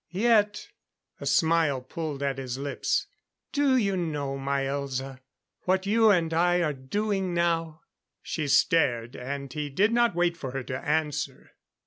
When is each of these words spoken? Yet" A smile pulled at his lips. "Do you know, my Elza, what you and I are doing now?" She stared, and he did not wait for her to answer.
Yet" 0.09 0.69
A 1.21 1.27
smile 1.27 1.79
pulled 1.79 2.23
at 2.23 2.39
his 2.39 2.57
lips. 2.57 3.05
"Do 3.51 3.75
you 3.77 3.95
know, 3.95 4.35
my 4.35 4.63
Elza, 4.63 5.19
what 5.65 5.85
you 5.85 6.09
and 6.09 6.33
I 6.33 6.63
are 6.63 6.73
doing 6.73 7.35
now?" 7.35 7.81
She 8.23 8.47
stared, 8.47 9.15
and 9.15 9.53
he 9.53 9.69
did 9.69 9.91
not 9.91 10.15
wait 10.15 10.37
for 10.37 10.53
her 10.53 10.63
to 10.63 10.79
answer. 10.83 11.51